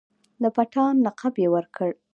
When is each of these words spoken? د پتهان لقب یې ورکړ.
د 0.41 0.43
پتهان 0.55 0.95
لقب 1.05 1.33
یې 1.41 1.47
ورکړ. 1.55 1.89